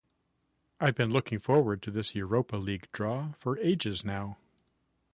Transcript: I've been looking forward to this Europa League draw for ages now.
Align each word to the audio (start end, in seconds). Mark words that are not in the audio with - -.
I've 0.79 0.95
been 0.95 1.11
looking 1.11 1.37
forward 1.37 1.83
to 1.83 1.91
this 1.91 2.15
Europa 2.15 2.57
League 2.57 2.87
draw 2.91 3.33
for 3.33 3.59
ages 3.59 4.03
now. 4.03 4.39